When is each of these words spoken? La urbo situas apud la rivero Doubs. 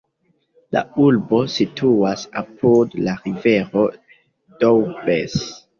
La 0.75 0.81
urbo 1.07 1.41
situas 1.57 2.25
apud 2.43 2.99
la 3.09 3.17
rivero 3.29 3.89
Doubs. 4.65 5.43